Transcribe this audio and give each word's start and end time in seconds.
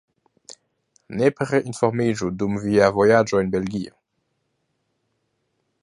Nepre 1.19 1.59
informiĝu 1.71 2.31
dum 2.39 2.57
via 2.65 2.89
vojaĝo 2.97 3.43
en 3.45 3.53
Belgio! 3.57 3.95